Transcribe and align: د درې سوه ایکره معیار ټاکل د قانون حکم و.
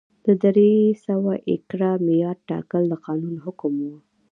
د 0.25 0.27
درې 0.43 0.71
سوه 1.05 1.33
ایکره 1.49 1.91
معیار 2.05 2.37
ټاکل 2.49 2.83
د 2.91 2.93
قانون 3.05 3.35
حکم 3.45 3.73
و. 3.81 3.85